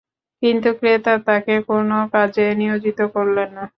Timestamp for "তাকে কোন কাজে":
1.25-2.45